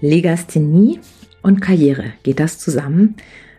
[0.00, 1.00] Legasthenie
[1.42, 2.12] und Karriere.
[2.22, 3.16] Geht das zusammen?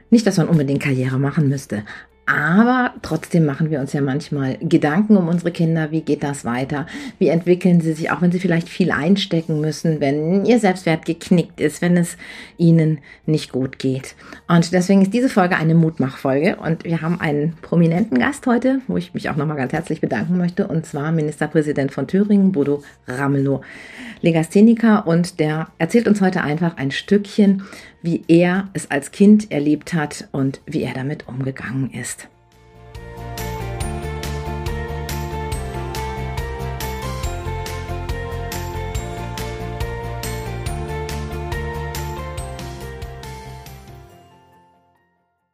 [0.09, 1.83] Nicht, dass man unbedingt Karriere machen müsste,
[2.25, 5.91] aber trotzdem machen wir uns ja manchmal Gedanken um unsere Kinder.
[5.91, 6.85] Wie geht das weiter?
[7.19, 11.59] Wie entwickeln sie sich, auch wenn sie vielleicht viel einstecken müssen, wenn ihr Selbstwert geknickt
[11.59, 12.17] ist, wenn es
[12.57, 14.15] ihnen nicht gut geht.
[14.47, 16.57] Und deswegen ist diese Folge eine Mutmachfolge.
[16.57, 20.37] Und wir haben einen prominenten Gast heute, wo ich mich auch nochmal ganz herzlich bedanken
[20.37, 20.67] möchte.
[20.67, 23.61] Und zwar Ministerpräsident von Thüringen, Bodo Ramelow,
[24.21, 25.07] Legastheniker.
[25.07, 27.63] Und der erzählt uns heute einfach ein Stückchen
[28.01, 32.27] wie er es als Kind erlebt hat und wie er damit umgegangen ist.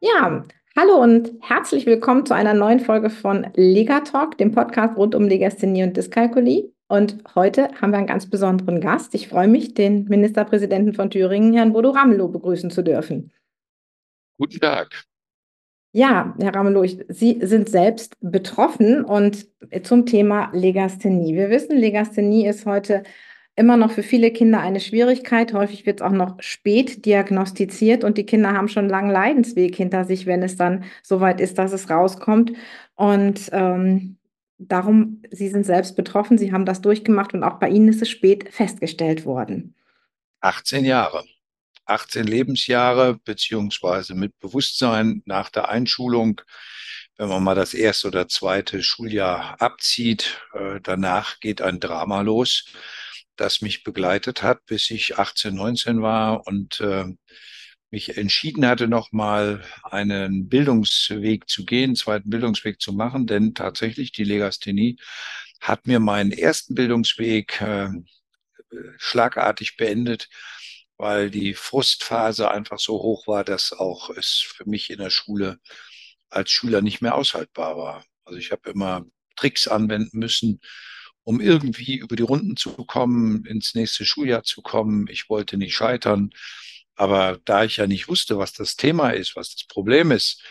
[0.00, 0.44] Ja,
[0.76, 5.82] hallo und herzlich willkommen zu einer neuen Folge von Legatalk, dem Podcast rund um Legasthenie
[5.82, 6.72] und Dyskalkulie.
[6.88, 9.14] Und heute haben wir einen ganz besonderen Gast.
[9.14, 13.30] Ich freue mich, den Ministerpräsidenten von Thüringen, Herrn Bodo Ramelow, begrüßen zu dürfen.
[14.38, 15.04] Guten Tag.
[15.92, 19.48] Ja, Herr Ramelow, Sie sind selbst betroffen und
[19.82, 21.34] zum Thema Legasthenie.
[21.34, 23.02] Wir wissen, Legasthenie ist heute
[23.56, 25.52] immer noch für viele Kinder eine Schwierigkeit.
[25.52, 29.74] Häufig wird es auch noch spät diagnostiziert und die Kinder haben schon einen langen Leidensweg
[29.74, 32.52] hinter sich, wenn es dann soweit ist, dass es rauskommt.
[32.94, 34.17] Und ähm,
[34.58, 38.10] darum, Sie sind selbst betroffen, Sie haben das durchgemacht und auch bei Ihnen ist es
[38.10, 39.74] spät festgestellt worden.
[40.40, 41.24] 18 Jahre.
[41.86, 46.42] 18 Lebensjahre, beziehungsweise mit Bewusstsein nach der Einschulung,
[47.16, 52.66] wenn man mal das erste oder zweite Schuljahr abzieht, äh, danach geht ein Drama los,
[53.36, 57.06] das mich begleitet hat, bis ich 18, 19 war und äh,
[57.90, 64.12] mich entschieden hatte, nochmal einen Bildungsweg zu gehen, einen zweiten Bildungsweg zu machen, denn tatsächlich
[64.12, 64.98] die Legasthenie
[65.60, 67.88] hat mir meinen ersten Bildungsweg äh,
[68.98, 70.28] schlagartig beendet,
[70.96, 75.58] weil die Frustphase einfach so hoch war, dass auch es für mich in der Schule
[76.28, 78.04] als Schüler nicht mehr aushaltbar war.
[78.24, 79.06] Also ich habe immer
[79.36, 80.60] Tricks anwenden müssen,
[81.24, 85.06] um irgendwie über die Runden zu kommen, ins nächste Schuljahr zu kommen.
[85.08, 86.30] Ich wollte nicht scheitern.
[86.98, 90.42] Aber da ich ja nicht wusste, was das Thema ist, was das Problem ist,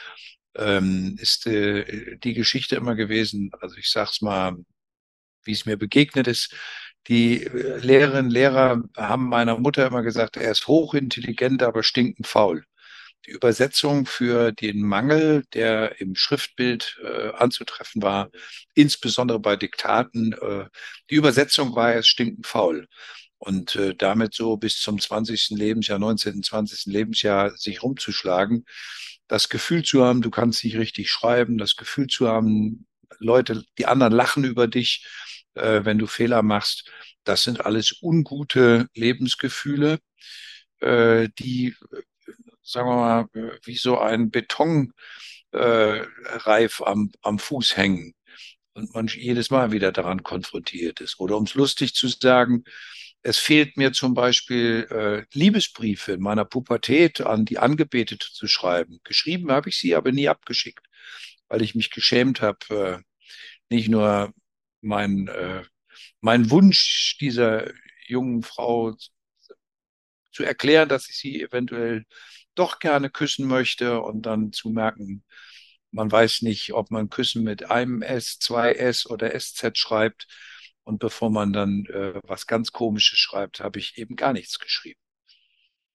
[0.56, 4.56] ähm, ist äh, die Geschichte immer gewesen, also ich sag's mal,
[5.44, 6.56] wie es mir begegnet ist,
[7.08, 12.64] die äh, Lehrerinnen Lehrer haben meiner Mutter immer gesagt, er ist hochintelligent, aber stinkend faul.
[13.26, 18.30] Die Übersetzung für den Mangel, der im Schriftbild äh, anzutreffen war,
[18.74, 20.66] insbesondere bei Diktaten, äh,
[21.10, 22.88] die Übersetzung war, er ist stinkend faul
[23.40, 25.52] und äh, damit so bis zum 20.
[25.52, 26.86] Lebensjahr, 19., 20.
[26.86, 28.66] Lebensjahr sich rumzuschlagen,
[29.28, 32.88] das Gefühl zu haben, du kannst nicht richtig schreiben, das Gefühl zu haben,
[33.20, 35.06] Leute, die anderen lachen über dich,
[35.56, 36.90] äh, wenn du Fehler machst,
[37.24, 40.00] das sind alles ungute Lebensgefühle,
[40.80, 41.76] äh, die,
[42.62, 43.28] sagen wir mal,
[43.64, 44.92] wie so ein Betonreif
[45.54, 48.14] äh, am, am Fuß hängen
[48.74, 51.20] und man jedes Mal wieder daran konfrontiert ist.
[51.20, 52.64] Oder um es lustig zu sagen,
[53.28, 59.02] es fehlt mir zum Beispiel äh, Liebesbriefe in meiner Pubertät an die Angebetete zu schreiben.
[59.04, 60.88] Geschrieben habe ich sie, aber nie abgeschickt,
[61.50, 63.04] weil ich mich geschämt habe, äh,
[63.70, 64.34] nicht nur
[64.80, 65.64] mein, äh,
[66.22, 67.70] mein Wunsch dieser
[68.08, 68.96] jungen Frau
[70.32, 72.06] zu erklären, dass ich sie eventuell
[72.56, 75.26] doch gerne küssen möchte und dann zu merken,
[75.92, 80.28] man weiß nicht, ob man Küssen mit einem S, zwei S oder SZ schreibt.
[80.88, 84.98] Und bevor man dann äh, was ganz Komisches schreibt, habe ich eben gar nichts geschrieben.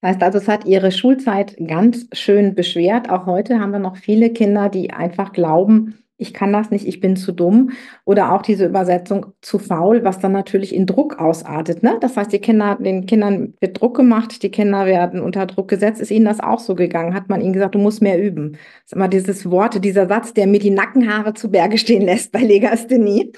[0.03, 3.09] Das heißt also, es hat ihre Schulzeit ganz schön beschwert.
[3.09, 7.01] Auch heute haben wir noch viele Kinder, die einfach glauben, ich kann das nicht, ich
[7.01, 7.71] bin zu dumm.
[8.05, 11.83] Oder auch diese Übersetzung zu faul, was dann natürlich in Druck ausartet.
[11.83, 11.97] Ne?
[12.01, 16.03] Das heißt, die Kinder, den Kindern wird Druck gemacht, die Kinder werden unter Druck gesetzt.
[16.03, 17.15] Ist ihnen das auch so gegangen?
[17.15, 18.53] Hat man ihnen gesagt, du musst mehr üben?
[18.53, 22.31] Das ist immer dieses Wort, dieser Satz, der mir die Nackenhaare zu Berge stehen lässt
[22.31, 23.33] bei Legasthenie.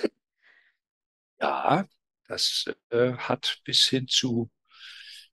[1.44, 1.86] Ja,
[2.26, 4.50] das äh, hat bis hin zu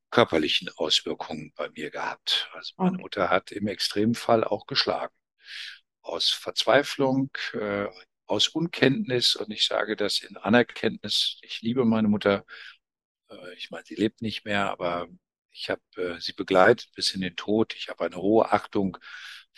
[0.10, 2.50] körperlichen Auswirkungen bei mir gehabt.
[2.54, 3.02] Also meine okay.
[3.02, 5.13] Mutter hat im Extremfall auch geschlagen.
[6.02, 7.88] Aus Verzweiflung, äh,
[8.25, 11.40] aus Unkenntnis und ich sage das in Anerkenntnis.
[11.44, 12.44] Ich liebe meine Mutter.
[13.30, 15.08] Äh, ich meine, sie lebt nicht mehr, aber
[15.52, 17.74] ich habe äh, sie begleitet bis in den Tod.
[17.75, 18.98] Ich habe eine hohe Achtung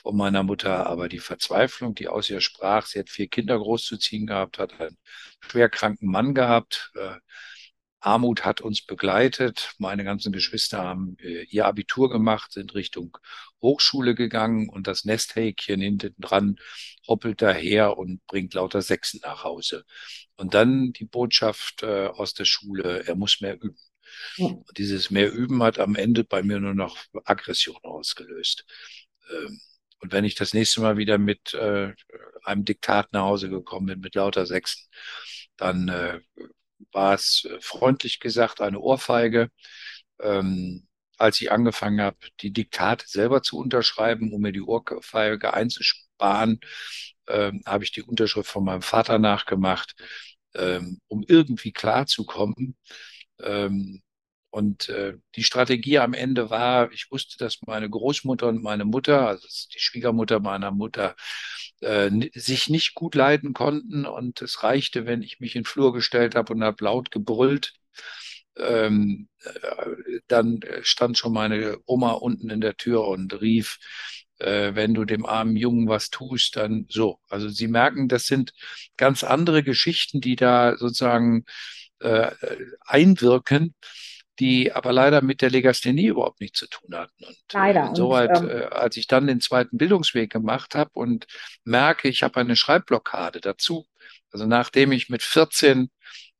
[0.03, 4.27] von meiner Mutter, aber die Verzweiflung, die aus ihr sprach, sie hat vier Kinder großzuziehen
[4.27, 4.97] gehabt, hat einen
[5.39, 6.91] schwerkranken Mann gehabt.
[6.95, 7.15] Äh,
[8.01, 9.75] Armut hat uns begleitet.
[9.79, 13.17] Meine ganzen Geschwister haben äh, ihr Abitur gemacht, sind Richtung
[13.61, 16.57] Hochschule gegangen und das Nesthäkchen hinten dran
[17.07, 19.85] hoppelt daher und bringt lauter Sechsen nach Hause.
[20.35, 23.77] Und dann die Botschaft äh, aus der Schule, er muss mehr üben.
[24.37, 28.65] Und dieses mehr Üben hat am Ende bei mir nur noch Aggression ausgelöst.
[29.31, 29.61] Ähm,
[30.03, 31.93] und wenn ich das nächste Mal wieder mit äh,
[32.43, 34.85] einem Diktat nach Hause gekommen bin, mit lauter Sechsen,
[35.55, 36.19] dann äh,
[36.91, 39.49] war es äh, freundlich gesagt eine Ohrfeige.
[40.21, 46.59] Ähm, als ich angefangen habe, die Diktate selber zu unterschreiben, um mir die Ohrfeige einzusparen,
[47.27, 49.95] ähm, habe ich die Unterschrift von meinem Vater nachgemacht,
[50.55, 52.75] ähm, um irgendwie klarzukommen.
[53.39, 54.01] Ähm,
[54.53, 59.27] und äh, die Strategie am Ende war, ich wusste, dass meine Großmutter und meine Mutter,
[59.27, 61.15] also die Schwiegermutter meiner Mutter,
[61.81, 64.05] äh, sich nicht gut leiden konnten.
[64.05, 67.73] Und es reichte, wenn ich mich in den Flur gestellt habe und habe laut gebrüllt.
[68.55, 73.79] Ähm, äh, dann stand schon meine Oma unten in der Tür und rief,
[74.37, 77.19] äh, wenn du dem armen Jungen was tust, dann so.
[77.27, 78.53] Also Sie merken, das sind
[78.97, 81.45] ganz andere Geschichten, die da sozusagen
[82.01, 82.29] äh,
[82.85, 83.73] einwirken
[84.39, 87.23] die aber leider mit der Legasthenie überhaupt nichts zu tun hatten.
[87.23, 87.89] Und äh, leider.
[87.89, 91.27] insoweit, und, ähm, äh, als ich dann den zweiten Bildungsweg gemacht habe und
[91.63, 93.87] merke, ich habe eine Schreibblockade dazu,
[94.31, 95.89] also nachdem ich mit 14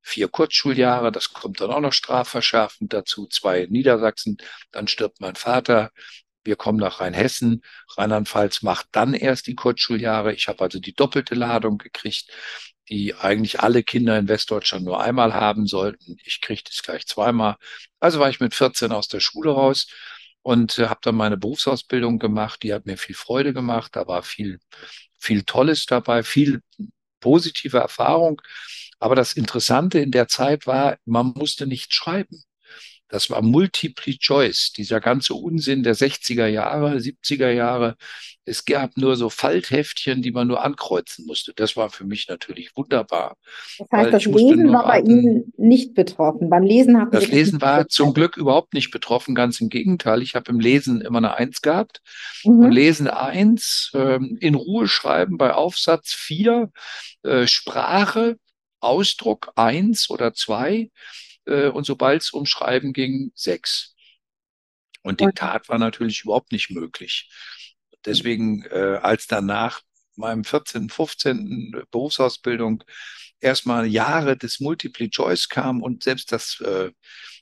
[0.02, 4.38] vier Kurzschuljahre, das kommt dann auch noch strafverschärfend dazu, zwei in Niedersachsen,
[4.72, 5.92] dann stirbt mein Vater,
[6.44, 7.64] wir kommen nach Rheinhessen.
[7.98, 10.34] Rheinland-Pfalz macht dann erst die Kurzschuljahre.
[10.34, 12.26] Ich habe also die doppelte Ladung gekriegt
[12.90, 16.18] die eigentlich alle Kinder in Westdeutschland nur einmal haben sollten.
[16.26, 17.56] Ich kriegte es gleich zweimal.
[18.00, 19.88] Also war ich mit 14 aus der Schule raus
[20.42, 22.64] und äh, habe dann meine Berufsausbildung gemacht.
[22.64, 23.96] Die hat mir viel Freude gemacht.
[23.96, 24.60] Da war viel,
[25.20, 26.62] viel Tolles dabei, viel
[27.20, 28.42] positive Erfahrung.
[29.00, 32.44] Aber das Interessante in der Zeit war, man musste nicht schreiben.
[33.14, 37.96] Das war Multiple Choice, dieser ganze Unsinn der 60er Jahre, 70er Jahre.
[38.44, 41.54] Es gab nur so Faltheftchen, die man nur ankreuzen musste.
[41.56, 43.38] Das war für mich natürlich wunderbar.
[43.78, 46.50] Das heißt, das Lesen war bei Ihnen nicht betroffen.
[46.50, 50.24] Beim Lesen hatten Das Lesen war zum Glück überhaupt nicht betroffen, ganz im Gegenteil.
[50.24, 52.02] Ich habe im Lesen immer eine Eins gehabt.
[52.44, 52.62] Mhm.
[52.62, 56.72] Und Lesen eins, äh, in Ruhe schreiben bei Aufsatz vier,
[57.22, 58.38] äh, Sprache,
[58.80, 60.90] Ausdruck eins oder zwei
[61.46, 63.96] äh, und sobald es um Schreiben ging, sechs.
[65.02, 67.30] Und Diktat war natürlich überhaupt nicht möglich.
[68.06, 69.82] Deswegen, äh, als danach
[70.16, 71.84] meinem 14., 15.
[71.92, 72.84] Berufsausbildung
[73.40, 76.92] erstmal Jahre des Multiple Choice kam und selbst das, äh,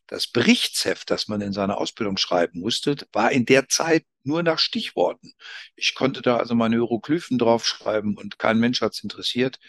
[0.08, 4.60] das Berichtsheft, das man in seiner Ausbildung schreiben musste, war in der Zeit nur nach
[4.60, 5.34] Stichworten.
[5.76, 9.60] Ich konnte da also meine Hieroglyphen draufschreiben und kein Mensch hat es interessiert.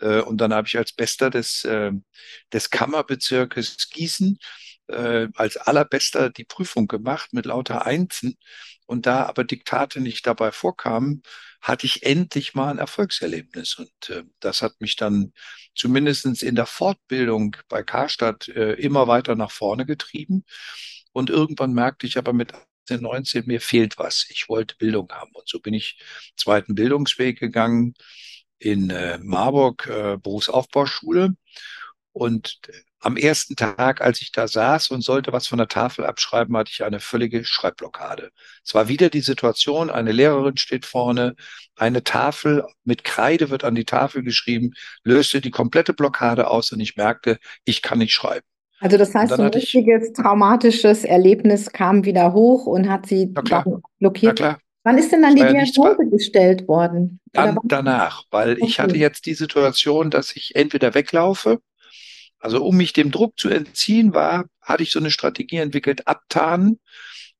[0.00, 1.92] Äh, und dann habe ich als Bester des, äh,
[2.52, 4.38] des Kammerbezirkes Gießen
[4.88, 8.36] äh, als allerbester die Prüfung gemacht mit lauter Einsen.
[8.86, 11.22] Und da aber Diktate nicht dabei vorkamen,
[11.60, 13.74] hatte ich endlich mal ein Erfolgserlebnis.
[13.74, 15.32] Und äh, das hat mich dann
[15.74, 20.44] zumindestens in der Fortbildung bei Karstadt äh, immer weiter nach vorne getrieben.
[21.12, 22.52] Und irgendwann merkte ich aber mit
[22.88, 24.26] 18, 19, mir fehlt was.
[24.30, 25.30] Ich wollte Bildung haben.
[25.32, 25.98] Und so bin ich
[26.36, 27.94] zweiten Bildungsweg gegangen
[28.58, 31.36] in äh, Marburg, äh, Berufsaufbauschule.
[32.12, 32.60] Und
[33.00, 36.72] am ersten Tag, als ich da saß und sollte was von der Tafel abschreiben, hatte
[36.72, 38.30] ich eine völlige Schreibblockade.
[38.64, 41.36] Es war wieder die Situation, eine Lehrerin steht vorne,
[41.76, 44.72] eine Tafel mit Kreide wird an die Tafel geschrieben,
[45.04, 48.46] löste die komplette Blockade aus und ich merkte, ich kann nicht schreiben.
[48.80, 53.26] Also das heißt, so ein richtiges traumatisches Erlebnis kam wieder hoch und hat sie
[53.98, 54.58] blockiert.
[54.84, 57.20] Wann ist denn dann die Diagnose ja gestellt worden?
[57.32, 58.64] Dann danach, weil okay.
[58.64, 61.60] ich hatte jetzt die Situation, dass ich entweder weglaufe,
[62.38, 66.78] also um mich dem Druck zu entziehen, war, hatte ich so eine Strategie entwickelt, abtarnen,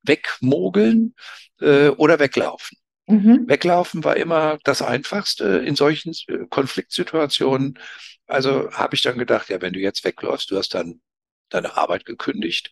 [0.02, 1.14] wegmogeln
[1.60, 2.76] äh, oder weglaufen.
[3.06, 3.44] Mhm.
[3.46, 7.78] Weglaufen war immer das Einfachste in solchen äh, Konfliktsituationen.
[8.26, 11.00] Also habe ich dann gedacht, ja, wenn du jetzt wegläufst, du hast dann
[11.50, 12.70] deine Arbeit gekündigt,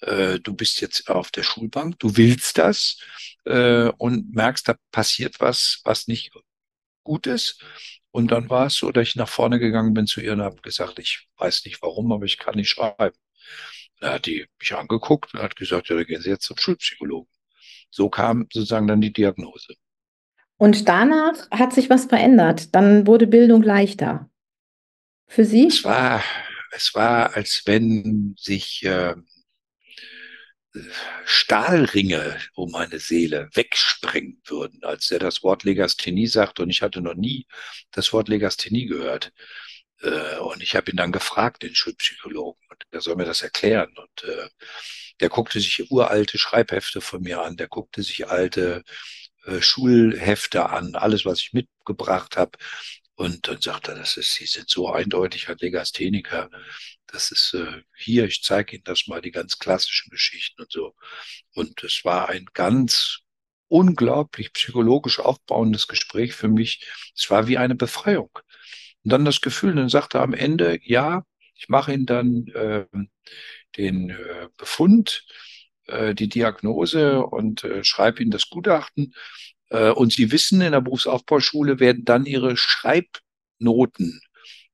[0.00, 2.98] äh, du bist jetzt auf der Schulbank, du willst das
[3.44, 6.32] äh, und merkst, da passiert was, was nicht
[7.02, 7.62] gut ist.
[8.10, 10.60] Und dann war es so, dass ich nach vorne gegangen bin zu ihr und habe
[10.62, 13.16] gesagt, ich weiß nicht warum, aber ich kann nicht schreiben.
[14.00, 17.30] Da hat die mich angeguckt und hat gesagt, ja, da gehen Sie jetzt zum Schulpsychologen.
[17.90, 19.74] So kam sozusagen dann die Diagnose.
[20.56, 22.74] Und danach hat sich was verändert.
[22.74, 24.30] Dann wurde Bildung leichter.
[25.26, 25.66] Für Sie?
[25.66, 26.22] Es war,
[26.74, 29.14] es war, als wenn sich äh,
[31.24, 36.60] Stahlringe um meine Seele wegsprengen würden, als er das Wort Legasthenie sagt.
[36.60, 37.46] Und ich hatte noch nie
[37.92, 39.32] das Wort Legasthenie gehört.
[40.02, 43.94] Äh, und ich habe ihn dann gefragt, den Schulpsychologen, und der soll mir das erklären.
[43.96, 44.48] Und äh,
[45.20, 48.82] der guckte sich uralte Schreibhefte von mir an, der guckte sich alte
[49.46, 52.58] äh, Schulhefte an, alles, was ich mitgebracht habe.
[53.16, 56.50] Und dann sagte er, das ist, Sie sind so eindeutig ein Legastheniker
[57.14, 60.94] das ist äh, hier, ich zeige Ihnen das mal, die ganz klassischen Geschichten und so.
[61.54, 63.20] Und es war ein ganz
[63.68, 66.86] unglaublich psychologisch aufbauendes Gespräch für mich.
[67.16, 68.30] Es war wie eine Befreiung.
[69.04, 72.86] Und dann das Gefühl, dann sagte er am Ende, ja, ich mache Ihnen dann äh,
[73.76, 75.24] den äh, Befund,
[75.86, 79.14] äh, die Diagnose und äh, schreibe Ihnen das Gutachten.
[79.74, 84.20] Äh, und Sie wissen, in der Berufsaufbauschule werden dann Ihre Schreibnoten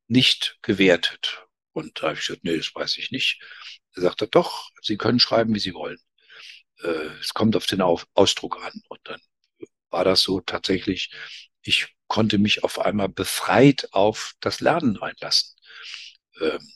[0.08, 1.46] nicht gewertet.
[1.72, 3.40] Und da habe ich gesagt, nee, das weiß ich nicht.
[3.94, 5.98] Er sagte, doch, Sie können schreiben, wie Sie wollen.
[6.82, 8.72] Äh, es kommt auf den Ausdruck an.
[8.88, 9.20] Und dann
[9.90, 11.10] war das so tatsächlich,
[11.62, 15.56] ich konnte mich auf einmal befreit auf das Lernen einlassen.
[16.40, 16.72] Ähm,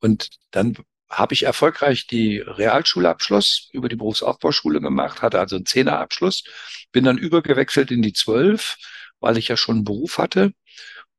[0.00, 0.76] und dann
[1.18, 6.44] habe ich erfolgreich die Realschulabschluss über die Berufsaufbauschule gemacht, hatte also einen Zehnerabschluss,
[6.92, 8.76] bin dann übergewechselt in die Zwölf,
[9.20, 10.52] weil ich ja schon einen Beruf hatte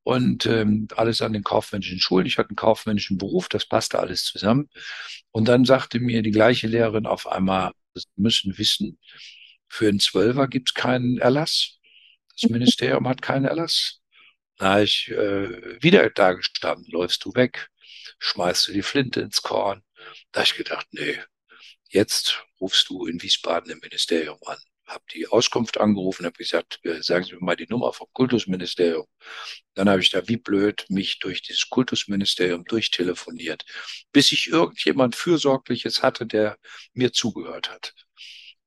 [0.04, 2.28] und ähm, alles an den kaufmännischen Schulen.
[2.28, 4.70] Ich hatte einen kaufmännischen Beruf, das passte alles zusammen.
[5.32, 9.00] Und dann sagte mir die gleiche Lehrerin auf einmal, Sie müssen wissen,
[9.68, 11.80] für einen Zwölfer gibt es keinen Erlass.
[12.40, 14.02] Das Ministerium hat keinen Erlass.
[14.58, 17.70] Da ich äh, wieder da gestanden, läufst du weg
[18.20, 19.84] schmeißt du die Flinte ins Korn.
[20.32, 21.20] Da habe ich gedacht, nee,
[21.90, 24.58] jetzt rufst du in Wiesbaden im Ministerium an.
[24.86, 29.08] Hab die Auskunft angerufen, habe gesagt, äh, sagen Sie mir mal die Nummer vom Kultusministerium.
[29.74, 33.66] Dann habe ich da wie blöd mich durch dieses Kultusministerium durchtelefoniert,
[34.12, 36.58] bis ich irgendjemand Fürsorgliches hatte, der
[36.94, 37.94] mir zugehört hat.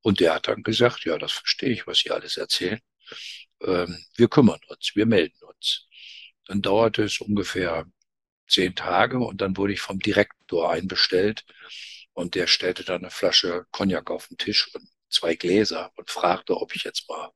[0.00, 2.80] Und der hat dann gesagt, ja, das verstehe ich, was Sie alles erzählen.
[3.62, 5.86] Ähm, wir kümmern uns, wir melden uns.
[6.46, 7.86] Dann dauerte es ungefähr
[8.48, 11.44] zehn Tage und dann wurde ich vom Direktor einbestellt
[12.12, 16.56] und der stellte dann eine Flasche Cognac auf den Tisch und zwei Gläser und fragte,
[16.56, 17.32] ob ich jetzt mal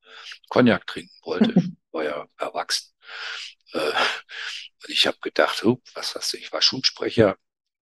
[0.49, 1.55] Cognac trinken wollte.
[1.93, 2.93] War ja erwachsen.
[3.73, 7.37] Äh, und ich habe gedacht, oh, was hast du, ich war Schulsprecher,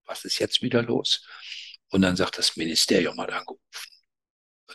[0.05, 1.25] was ist jetzt wieder los?
[1.89, 4.00] Und dann sagt das Ministerium hat angerufen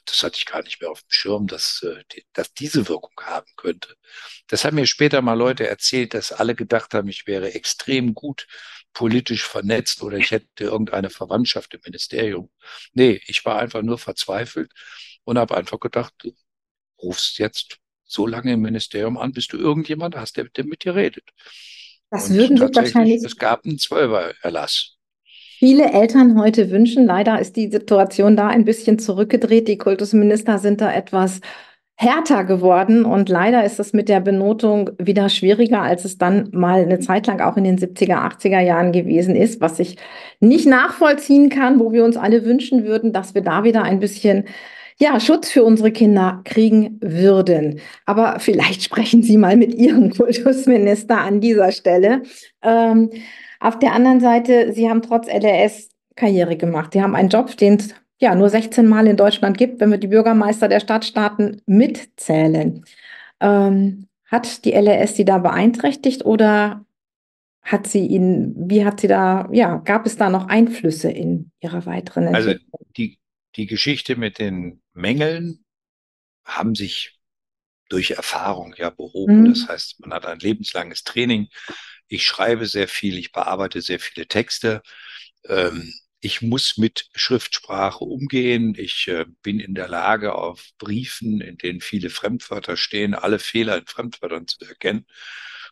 [0.05, 3.51] das hatte ich gar nicht mehr auf dem Schirm, dass, äh, dass diese Wirkung haben
[3.55, 3.95] könnte.
[4.47, 8.47] Das haben mir später mal Leute erzählt, dass alle gedacht haben, ich wäre extrem gut
[8.93, 12.49] politisch vernetzt oder ich hätte irgendeine Verwandtschaft im Ministerium.
[12.93, 14.71] Nee, ich war einfach nur verzweifelt
[15.23, 16.33] und habe einfach gedacht, du
[17.01, 20.95] rufst jetzt so lange im Ministerium an, bis du irgendjemand hast, der, der mit dir
[20.95, 21.29] redet.
[22.09, 23.23] Das und würden Sie wahrscheinlich.
[23.23, 24.94] Es gab einen Zwölfererlass
[25.65, 27.07] viele Eltern heute wünschen.
[27.07, 29.67] Leider ist die Situation da ein bisschen zurückgedreht.
[29.67, 31.41] Die Kultusminister sind da etwas
[31.95, 36.83] härter geworden und leider ist es mit der Benotung wieder schwieriger, als es dann mal
[36.83, 39.97] eine Zeit lang auch in den 70er, 80er Jahren gewesen ist, was ich
[40.39, 44.43] nicht nachvollziehen kann, wo wir uns alle wünschen würden, dass wir da wieder ein bisschen
[44.99, 47.79] ja, Schutz für unsere Kinder kriegen würden.
[48.05, 52.21] Aber vielleicht sprechen Sie mal mit Ihrem Kultusminister an dieser Stelle.
[52.61, 53.09] Ähm,
[53.67, 56.93] auf der anderen Seite, Sie haben trotz LRS Karriere gemacht.
[56.93, 59.97] Sie haben einen Job, den es ja nur 16 Mal in Deutschland gibt, wenn wir
[59.97, 62.85] die Bürgermeister der Stadtstaaten mitzählen.
[63.41, 66.85] Ähm, hat die LRS Sie da beeinträchtigt oder
[67.61, 71.85] hat sie Ihnen, wie hat sie da, ja, gab es da noch Einflüsse in Ihrer
[71.85, 72.71] weiteren also Entwicklung?
[72.73, 73.19] Also die,
[73.55, 75.65] die Geschichte mit den Mängeln
[76.45, 77.19] haben sich
[77.89, 79.41] durch Erfahrung ja behoben.
[79.41, 79.45] Mhm.
[79.49, 81.47] Das heißt, man hat ein lebenslanges Training
[82.07, 84.81] ich schreibe sehr viel, ich bearbeite sehr viele Texte.
[85.47, 88.73] Ähm, ich muss mit Schriftsprache umgehen.
[88.77, 93.77] Ich äh, bin in der Lage, auf Briefen, in denen viele Fremdwörter stehen, alle Fehler
[93.77, 95.05] in Fremdwörtern zu erkennen.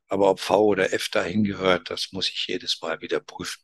[0.08, 3.63] Aber ob V oder F dahin gehört, das muss ich jedes Mal wieder prüfen.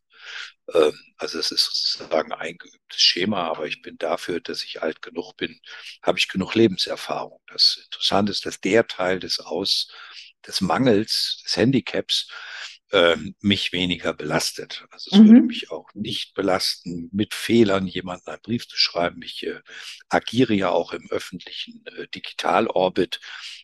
[0.73, 5.01] Ähm, also es ist sozusagen ein geübtes Schema, aber ich bin dafür, dass ich alt
[5.01, 5.59] genug bin,
[6.03, 7.39] habe ich genug Lebenserfahrung.
[7.47, 9.91] Das Interessante ist, dass der Teil des Aus,
[10.48, 12.29] des Mangels, des Handicaps,
[12.91, 14.86] äh, mich weniger belastet.
[14.89, 15.27] Also es mhm.
[15.27, 19.22] würde mich auch nicht belasten, mit Fehlern jemanden einen Brief zu schreiben.
[19.22, 19.60] Ich äh,
[20.10, 23.19] agiere ja auch im öffentlichen äh, Digitalorbit.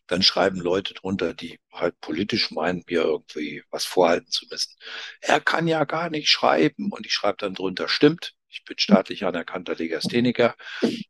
[0.07, 4.75] Dann schreiben Leute drunter, die halt politisch meinen, mir irgendwie was vorhalten zu müssen.
[5.21, 6.91] Er kann ja gar nicht schreiben.
[6.91, 8.34] Und ich schreibe dann drunter, stimmt.
[8.55, 10.55] Ich bin staatlich anerkannter Legastheniker.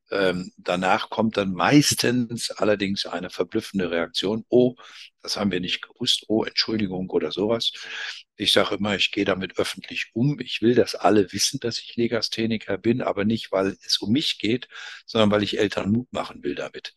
[0.09, 4.45] Ähm, danach kommt dann meistens allerdings eine verblüffende Reaktion.
[4.49, 4.75] Oh,
[5.21, 6.25] das haben wir nicht gewusst.
[6.27, 7.71] Oh, Entschuldigung oder sowas.
[8.35, 10.39] Ich sage immer, ich gehe damit öffentlich um.
[10.39, 14.39] Ich will, dass alle wissen, dass ich Legastheniker bin, aber nicht, weil es um mich
[14.39, 14.67] geht,
[15.05, 16.95] sondern weil ich Eltern Mut machen will damit.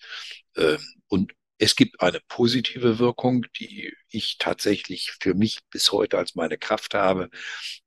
[0.56, 0.78] Ähm,
[1.08, 6.56] und es gibt eine positive Wirkung, die ich tatsächlich für mich bis heute als meine
[6.56, 7.28] Kraft habe.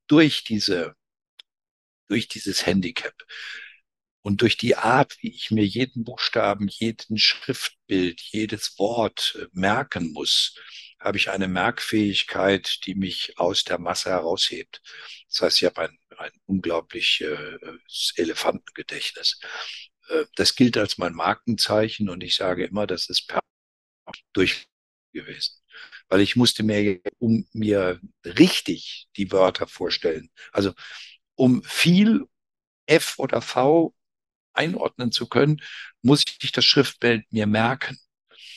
[0.06, 0.94] Durch diese
[2.12, 3.16] durch dieses Handicap.
[4.22, 10.12] Und durch die Art, wie ich mir jeden Buchstaben, jeden Schriftbild, jedes Wort äh, merken
[10.12, 10.56] muss,
[11.00, 14.82] habe ich eine Merkfähigkeit, die mich aus der Masse heraushebt.
[15.30, 17.60] Das heißt, ich habe ein, ein unglaublich äh,
[18.18, 19.40] Elefantengedächtnis.
[20.10, 23.40] Äh, das gilt als mein Markenzeichen und ich sage immer, das ist per
[24.34, 24.68] durch
[25.14, 25.56] gewesen.
[26.10, 30.74] Weil ich musste mir, um mir richtig die Wörter vorstellen, also
[31.42, 32.28] um viel
[32.86, 33.96] F oder V
[34.54, 35.60] einordnen zu können,
[36.04, 37.98] muss ich das Schriftbild mir merken.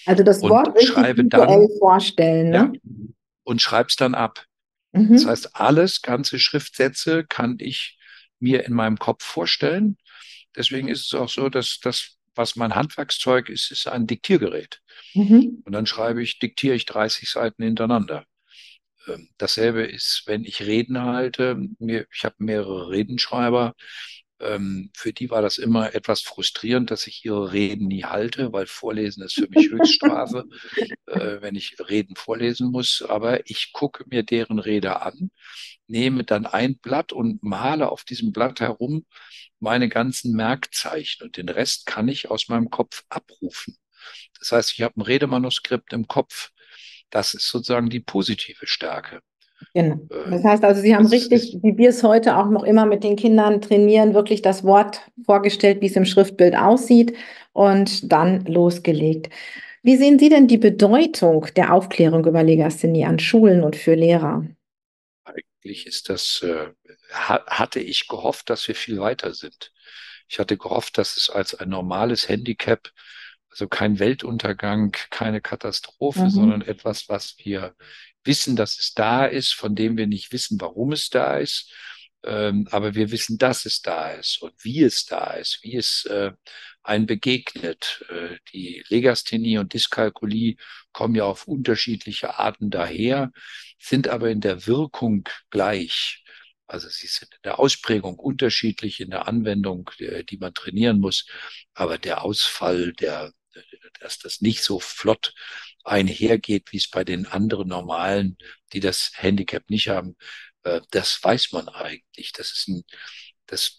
[0.04, 2.72] Also das Wort und schreibe dann, vorstellen, ne?
[2.74, 3.10] Ja,
[3.42, 4.44] und schreib's dann ab.
[4.92, 5.14] Mhm.
[5.14, 7.98] Das heißt, alles, ganze Schriftsätze kann ich
[8.38, 9.96] mir in meinem Kopf vorstellen.
[10.54, 14.82] Deswegen ist es auch so, dass das, was mein Handwerkszeug ist, ist ein Diktiergerät.
[15.14, 15.62] Mhm.
[15.64, 18.26] Und dann schreibe ich, diktiere ich 30 Seiten hintereinander.
[19.06, 21.58] Ähm, dasselbe ist, wenn ich Reden halte.
[21.80, 23.74] Ich habe mehrere Redenschreiber.
[24.40, 28.66] Ähm, für die war das immer etwas frustrierend, dass ich ihre Reden nie halte, weil
[28.66, 30.44] Vorlesen ist für mich Höchststrafe,
[31.06, 33.02] äh, wenn ich Reden vorlesen muss.
[33.02, 35.30] Aber ich gucke mir deren Rede an,
[35.86, 39.06] nehme dann ein Blatt und male auf diesem Blatt herum
[39.60, 43.76] meine ganzen Merkzeichen und den Rest kann ich aus meinem Kopf abrufen.
[44.38, 46.50] Das heißt, ich habe ein Redemanuskript im Kopf.
[47.14, 49.20] Das ist sozusagen die positive Stärke.
[49.72, 50.00] Genau.
[50.10, 53.04] Äh, das heißt also, Sie haben richtig, wie wir es heute auch noch immer mit
[53.04, 57.16] den Kindern trainieren, wirklich das Wort vorgestellt, wie es im Schriftbild aussieht
[57.52, 59.30] und dann losgelegt.
[59.84, 64.44] Wie sehen Sie denn die Bedeutung der Aufklärung über Legasthenie an Schulen und für Lehrer?
[65.24, 66.72] Eigentlich ist das, äh,
[67.12, 69.72] hatte ich gehofft, dass wir viel weiter sind.
[70.26, 72.90] Ich hatte gehofft, dass es als ein normales Handicap,
[73.54, 76.30] also kein Weltuntergang, keine Katastrophe, mhm.
[76.30, 77.76] sondern etwas, was wir
[78.24, 81.72] wissen, dass es da ist, von dem wir nicht wissen, warum es da ist.
[82.24, 86.04] Ähm, aber wir wissen, dass es da ist und wie es da ist, wie es
[86.06, 86.32] äh,
[86.82, 88.04] ein begegnet.
[88.08, 90.56] Äh, die Legasthenie und Dyskalkulie
[90.90, 93.30] kommen ja auf unterschiedliche Arten daher,
[93.78, 96.24] sind aber in der Wirkung gleich.
[96.66, 101.26] Also sie sind in der Ausprägung unterschiedlich, in der Anwendung, äh, die man trainieren muss.
[101.74, 103.32] Aber der Ausfall, der,
[104.00, 105.34] dass das nicht so flott
[105.84, 108.38] einhergeht, wie es bei den anderen normalen,
[108.72, 110.16] die das Handicap nicht haben,
[110.64, 112.32] äh, das weiß man eigentlich.
[112.32, 112.84] Das ist ein,
[113.46, 113.78] das,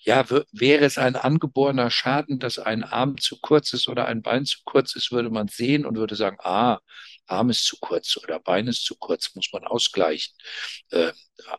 [0.00, 4.44] ja, wäre es ein angeborener Schaden, dass ein Arm zu kurz ist oder ein Bein
[4.46, 6.80] zu kurz ist, würde man sehen und würde sagen, ah,
[7.26, 10.34] Arm ist zu kurz oder Bein ist zu kurz, muss man ausgleichen.
[10.90, 11.12] Äh,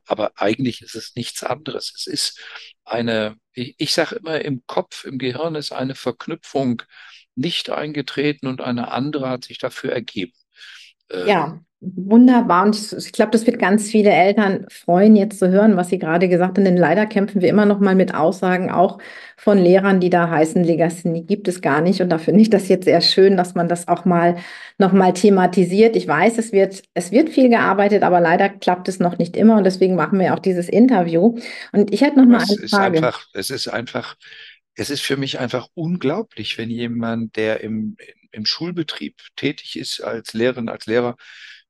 [0.06, 1.94] aber eigentlich ist es nichts anderes.
[1.96, 2.40] Es ist
[2.86, 6.82] eine, ich sage immer, im Kopf, im Gehirn ist eine Verknüpfung
[7.40, 10.34] nicht eingetreten und eine andere hat sich dafür ergeben.
[11.12, 12.66] Ähm, ja, wunderbar.
[12.66, 15.98] Und ich, ich glaube, das wird ganz viele Eltern freuen, jetzt zu hören, was Sie
[15.98, 16.66] gerade gesagt haben.
[16.66, 19.00] Denn leider kämpfen wir immer noch mal mit Aussagen auch
[19.38, 22.02] von Lehrern, die da heißen, Legasthenie gibt es gar nicht.
[22.02, 24.36] Und da finde ich das jetzt sehr schön, dass man das auch mal
[24.78, 25.96] noch mal thematisiert.
[25.96, 29.58] Ich weiß, es wird, es wird viel gearbeitet, aber leider klappt es noch nicht immer.
[29.58, 31.38] Und deswegen machen wir auch dieses Interview.
[31.72, 32.98] Und ich hätte noch mal eine Frage.
[32.98, 34.18] Einfach, es ist einfach
[34.80, 37.98] es ist für mich einfach unglaublich, wenn jemand, der im,
[38.32, 41.18] im Schulbetrieb tätig ist als Lehrerin, als Lehrer,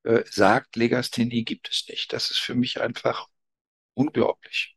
[0.03, 2.13] äh, sagt, Legasthenie gibt es nicht.
[2.13, 3.27] Das ist für mich einfach
[3.95, 4.75] unglaublich.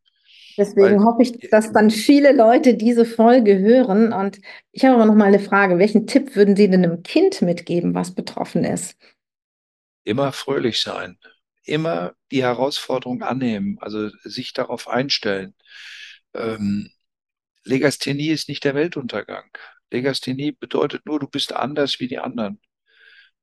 [0.56, 4.14] Deswegen Weil, hoffe ich, dass dann viele Leute diese Folge hören.
[4.14, 4.40] Und
[4.70, 5.78] ich habe aber noch mal eine Frage.
[5.78, 8.96] Welchen Tipp würden Sie denn einem Kind mitgeben, was betroffen ist?
[10.04, 11.18] Immer fröhlich sein.
[11.64, 15.54] Immer die Herausforderung annehmen, also sich darauf einstellen.
[16.34, 16.90] Ähm,
[17.64, 19.50] Legasthenie ist nicht der Weltuntergang.
[19.90, 22.60] Legasthenie bedeutet nur, du bist anders wie die anderen.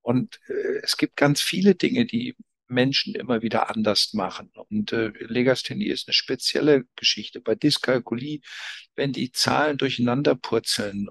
[0.01, 2.35] Und äh, es gibt ganz viele Dinge, die
[2.69, 4.51] Menschen immer wieder anders machen.
[4.53, 7.41] Und äh, Legasthenie ist eine spezielle Geschichte.
[7.41, 8.41] Bei Dyskalkulie,
[8.95, 11.09] wenn die Zahlen durcheinander purzeln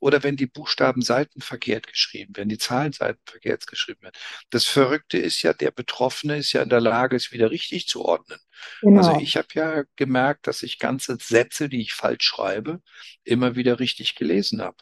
[0.00, 4.16] oder wenn die Buchstaben seitenverkehrt geschrieben werden, die Zahlen seitenverkehrt geschrieben werden.
[4.50, 8.04] Das Verrückte ist ja, der Betroffene ist ja in der Lage, es wieder richtig zu
[8.04, 8.38] ordnen.
[8.82, 8.98] Genau.
[8.98, 12.80] Also ich habe ja gemerkt, dass ich ganze Sätze, die ich falsch schreibe,
[13.24, 14.76] immer wieder richtig gelesen habe.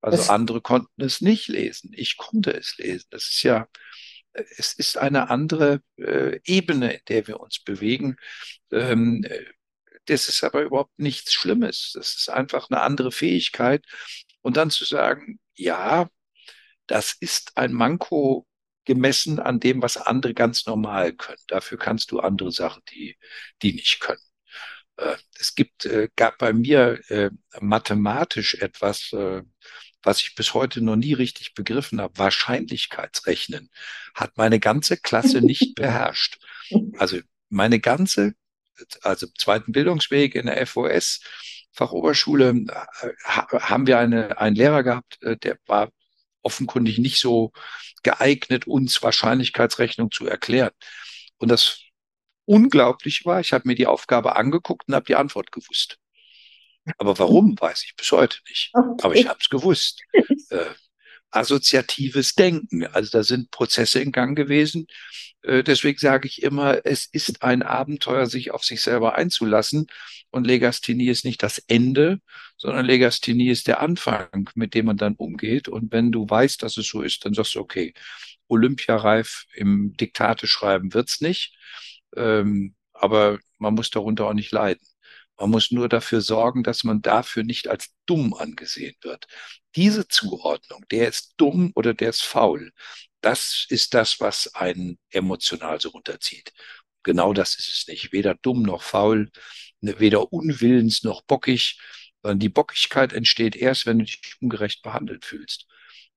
[0.00, 1.92] Also das andere konnten es nicht lesen.
[1.94, 3.06] Ich konnte es lesen.
[3.10, 3.68] Das ist ja
[4.34, 8.16] es ist eine andere äh, Ebene, in der wir uns bewegen.
[8.70, 9.24] Ähm,
[10.06, 11.92] das ist aber überhaupt nichts Schlimmes.
[11.94, 13.84] Das ist einfach eine andere Fähigkeit.
[14.40, 16.08] Und dann zu sagen, ja,
[16.86, 18.46] das ist ein Manko
[18.84, 21.38] gemessen an dem, was andere ganz normal können.
[21.46, 23.16] Dafür kannst du andere Sachen, die,
[23.62, 24.20] die nicht können.
[24.96, 29.12] Äh, es gibt, äh, gab bei mir äh, mathematisch etwas,
[30.04, 33.70] was ich bis heute noch nie richtig begriffen habe, Wahrscheinlichkeitsrechnen,
[34.14, 36.38] hat meine ganze Klasse nicht beherrscht.
[36.98, 37.18] Also
[37.48, 38.34] meine ganze,
[39.02, 41.20] also im zweiten Bildungsweg in der FOS,
[41.72, 42.66] Fachoberschule,
[43.24, 45.90] haben wir eine, einen Lehrer gehabt, der war
[46.42, 47.52] offenkundig nicht so
[48.02, 50.72] geeignet, uns Wahrscheinlichkeitsrechnung zu erklären.
[51.38, 51.80] Und das
[52.44, 55.98] Unglaubliche war, ich habe mir die Aufgabe angeguckt und habe die Antwort gewusst.
[56.98, 58.72] Aber warum, weiß ich bis heute nicht.
[58.74, 60.02] Aber ich habe es gewusst.
[60.50, 60.66] Äh,
[61.32, 62.86] assoziatives Denken.
[62.86, 64.86] Also da sind Prozesse in Gang gewesen.
[65.42, 69.86] Äh, deswegen sage ich immer, es ist ein Abenteuer, sich auf sich selber einzulassen.
[70.30, 72.20] Und Legasthenie ist nicht das Ende,
[72.56, 75.68] sondern Legasthenie ist der Anfang, mit dem man dann umgeht.
[75.68, 77.92] Und wenn du weißt, dass es so ist, dann sagst du, okay,
[78.48, 81.54] Olympiareif im Diktate schreiben wird's nicht.
[82.16, 84.86] Ähm, aber man muss darunter auch nicht leiden.
[85.38, 89.26] Man muss nur dafür sorgen, dass man dafür nicht als dumm angesehen wird.
[89.74, 92.72] Diese Zuordnung, der ist dumm oder der ist faul,
[93.22, 96.52] das ist das, was einen emotional so runterzieht.
[97.02, 98.12] Genau das ist es nicht.
[98.12, 99.30] Weder dumm noch faul,
[99.80, 101.80] ne, weder unwillens noch bockig,
[102.22, 105.66] sondern die Bockigkeit entsteht erst, wenn du dich ungerecht behandelt fühlst.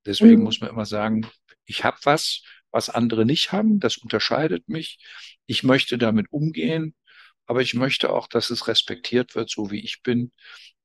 [0.05, 0.43] Deswegen mhm.
[0.43, 1.27] muss man immer sagen,
[1.65, 4.99] ich habe was, was andere nicht haben, das unterscheidet mich.
[5.47, 6.95] Ich möchte damit umgehen
[7.45, 10.31] aber ich möchte auch, dass es respektiert wird, so wie ich bin.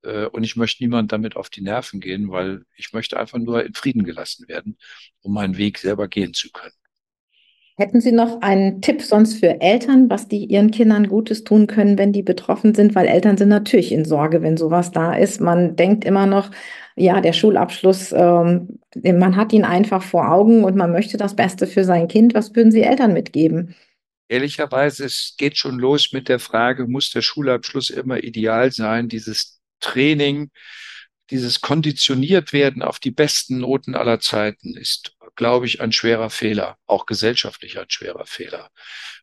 [0.03, 3.65] Äh, und ich möchte niemand damit auf die Nerven gehen, weil ich möchte einfach nur
[3.65, 4.79] in Frieden gelassen werden,
[5.23, 6.75] um meinen Weg selber gehen zu können.
[7.81, 11.97] Hätten Sie noch einen Tipp sonst für Eltern, was die ihren Kindern Gutes tun können,
[11.97, 12.95] wenn die betroffen sind?
[12.95, 15.41] Weil Eltern sind natürlich in Sorge, wenn sowas da ist.
[15.41, 16.51] Man denkt immer noch,
[16.95, 21.67] ja, der Schulabschluss, ähm, man hat ihn einfach vor Augen und man möchte das Beste
[21.67, 22.35] für sein Kind.
[22.35, 23.75] Was würden Sie Eltern mitgeben?
[24.31, 29.09] Ehrlicherweise, es geht schon los mit der Frage, muss der Schulabschluss immer ideal sein?
[29.09, 30.53] Dieses Training,
[31.31, 36.79] dieses konditioniert werden auf die besten Noten aller Zeiten ist, glaube ich, ein schwerer Fehler,
[36.87, 38.71] auch gesellschaftlich ein schwerer Fehler.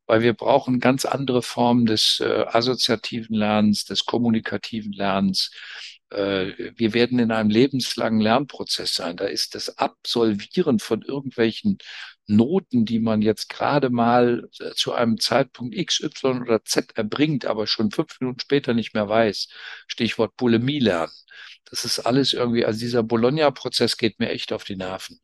[0.07, 5.51] Weil wir brauchen ganz andere Formen des äh, assoziativen Lernens, des kommunikativen Lernens.
[6.09, 9.15] Äh, wir werden in einem lebenslangen Lernprozess sein.
[9.15, 11.77] Da ist das Absolvieren von irgendwelchen
[12.27, 17.45] Noten, die man jetzt gerade mal äh, zu einem Zeitpunkt X, Y oder Z erbringt,
[17.45, 19.47] aber schon fünf Minuten später nicht mehr weiß.
[19.87, 21.13] Stichwort Bulimie lernen.
[21.65, 25.19] Das ist alles irgendwie, also dieser Bologna-Prozess geht mir echt auf die Nerven.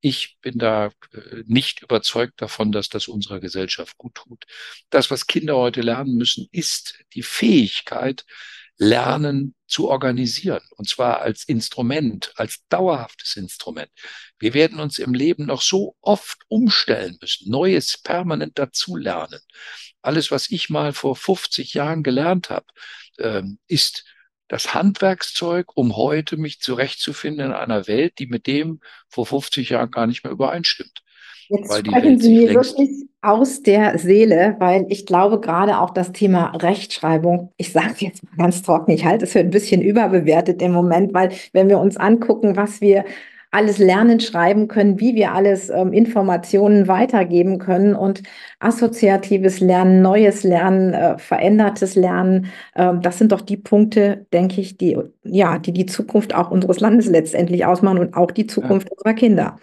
[0.00, 4.44] Ich bin da äh, nicht überzeugt davon, dass das unserer Gesellschaft gut tut.
[4.90, 8.24] Das, was Kinder heute lernen müssen, ist die Fähigkeit,
[8.78, 10.62] Lernen zu organisieren.
[10.76, 13.90] Und zwar als Instrument, als dauerhaftes Instrument.
[14.38, 19.40] Wir werden uns im Leben noch so oft umstellen müssen, Neues permanent dazulernen.
[20.02, 22.66] Alles, was ich mal vor 50 Jahren gelernt habe,
[23.18, 24.04] ähm, ist
[24.48, 29.90] das Handwerkszeug, um heute mich zurechtzufinden in einer Welt, die mit dem vor 50 Jahren
[29.90, 31.02] gar nicht mehr übereinstimmt.
[31.52, 36.52] Jetzt sprechen Sie mir wirklich aus der Seele, weil ich glaube gerade auch das Thema
[36.56, 40.60] Rechtschreibung, ich sage es jetzt mal ganz trocken, ich halte es für ein bisschen überbewertet
[40.60, 43.04] im Moment, weil wenn wir uns angucken, was wir
[43.52, 48.22] alles lernen, schreiben können, wie wir alles ähm, Informationen weitergeben können und
[48.60, 54.78] assoziatives Lernen, neues Lernen, äh, verändertes Lernen, äh, das sind doch die Punkte, denke ich,
[54.78, 58.94] die ja, die die Zukunft auch unseres Landes letztendlich ausmachen und auch die Zukunft ja.
[58.96, 59.58] unserer Kinder.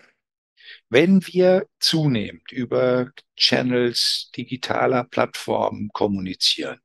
[0.89, 6.80] Wenn wir zunehmend über Channels digitaler Plattformen kommunizieren,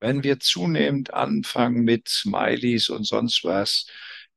[0.00, 3.86] wenn wir zunehmend anfangen mit Smileys und sonst was,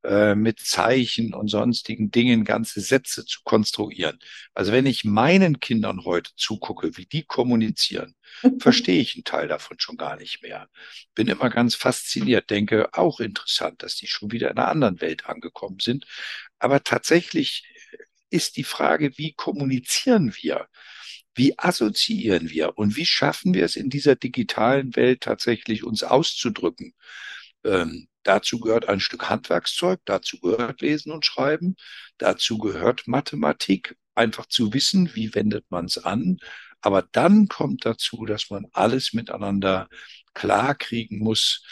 [0.04, 4.18] äh, mit Zeichen und sonstigen Dingen ganze Sätze zu konstruieren.
[4.56, 8.16] Also wenn ich meinen Kindern heute zugucke, wie die kommunizieren,
[8.60, 10.70] verstehe ich einen Teil davon schon gar nicht mehr.
[11.14, 15.28] Bin immer ganz fasziniert, denke auch interessant, dass die schon wieder in einer anderen Welt
[15.28, 16.08] angekommen sind.
[16.60, 17.64] Aber tatsächlich
[18.32, 20.68] ist die Frage, wie kommunizieren wir?
[21.36, 22.78] Wie assoziieren wir?
[22.78, 26.94] Und wie schaffen wir es in dieser digitalen Welt tatsächlich uns auszudrücken?
[27.64, 31.76] Ähm, dazu gehört ein Stück Handwerkszeug, dazu gehört Lesen und Schreiben,
[32.18, 36.38] dazu gehört Mathematik, einfach zu wissen, wie wendet man es an.
[36.82, 39.88] Aber dann kommt dazu, dass man alles miteinander
[40.34, 41.64] klarkriegen muss,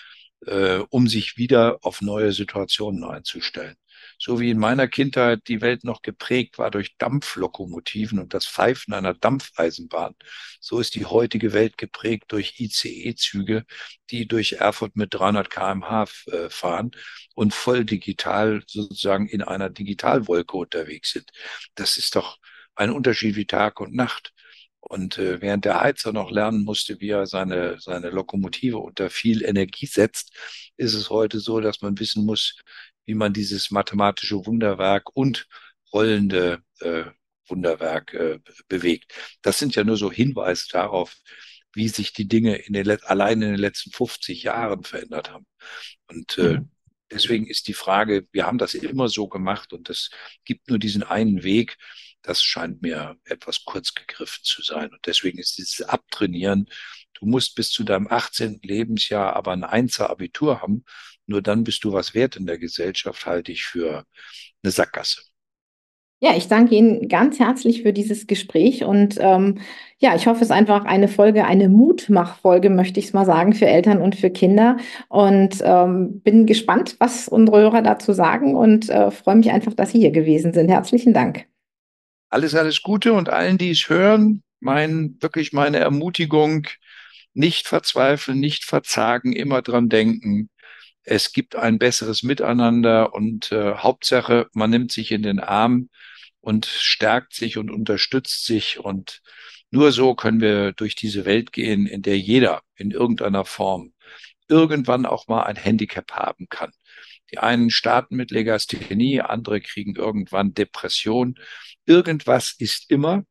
[0.46, 3.76] äh, um sich wieder auf neue Situationen einzustellen
[4.20, 8.94] so wie in meiner Kindheit die Welt noch geprägt war durch Dampflokomotiven und das Pfeifen
[8.94, 10.16] einer Dampfeisenbahn,
[10.60, 13.66] so ist die heutige Welt geprägt durch ICE-Züge,
[14.10, 16.92] die durch Erfurt mit 300 kmh äh, fahren
[17.34, 21.32] und voll digital sozusagen in einer Digitalwolke unterwegs sind.
[21.76, 22.38] Das ist doch
[22.76, 24.34] ein Unterschied wie Tag und Nacht.
[24.82, 29.44] Und äh, während der Heizer noch lernen musste, wie er seine, seine Lokomotive unter viel
[29.44, 30.32] Energie setzt,
[30.78, 32.56] ist es heute so, dass man wissen muss,
[33.10, 35.48] wie man dieses mathematische Wunderwerk und
[35.92, 37.06] rollende äh,
[37.48, 39.12] Wunderwerk äh, bewegt.
[39.42, 41.16] Das sind ja nur so Hinweise darauf,
[41.74, 45.48] wie sich die Dinge in den, allein in den letzten 50 Jahren verändert haben.
[46.08, 46.70] Und äh, mhm.
[47.12, 50.12] Deswegen ist die Frage, wir haben das immer so gemacht und es
[50.46, 51.78] gibt nur diesen einen Weg.
[52.22, 54.92] Das scheint mir etwas kurz gegriffen zu sein.
[54.92, 56.70] Und deswegen ist dieses Abtrainieren,
[57.20, 58.60] du musst bis zu deinem 18.
[58.64, 60.84] Lebensjahr aber ein Einser Abitur haben.
[61.26, 64.06] Nur dann bist du was wert in der Gesellschaft, halte ich für
[64.64, 65.22] eine Sackgasse.
[66.22, 69.60] Ja, ich danke Ihnen ganz herzlich für dieses Gespräch und ähm,
[70.00, 73.54] ja, ich hoffe, es ist einfach eine Folge, eine Mutmachfolge, möchte ich es mal sagen,
[73.54, 74.76] für Eltern und für Kinder
[75.08, 79.92] und ähm, bin gespannt, was unsere Hörer dazu sagen und äh, freue mich einfach, dass
[79.92, 80.68] Sie hier gewesen sind.
[80.68, 81.46] Herzlichen Dank.
[82.30, 86.68] Alles, alles Gute und allen, die es hören, mein, wirklich meine Ermutigung,
[87.40, 90.50] nicht verzweifeln, nicht verzagen, immer dran denken.
[91.04, 95.90] Es gibt ein besseres Miteinander und äh, Hauptsache, man nimmt sich in den Arm
[96.42, 98.80] und stärkt sich und unterstützt sich.
[98.80, 99.22] Und
[99.72, 103.94] nur so können wir durch diese Welt gehen, in der jeder in irgendeiner Form
[104.50, 106.72] irgendwann auch mal ein Handicap haben kann.
[107.32, 111.36] Die einen starten mit Legasthenie, andere kriegen irgendwann Depression.
[111.86, 113.24] Irgendwas ist immer.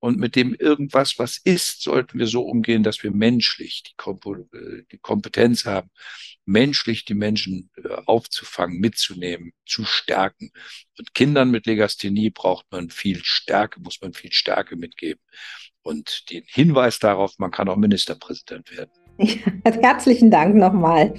[0.00, 4.24] Und mit dem irgendwas, was ist, sollten wir so umgehen, dass wir menschlich die, Komp
[4.26, 5.90] äh, die Kompetenz haben,
[6.46, 10.52] menschlich die Menschen äh, aufzufangen, mitzunehmen, zu stärken.
[10.98, 15.20] Und Kindern mit Legasthenie braucht man viel Stärke, muss man viel Stärke mitgeben.
[15.82, 18.90] Und den Hinweis darauf, man kann auch Ministerpräsident werden.
[19.18, 21.14] Ja, herzlichen Dank nochmal.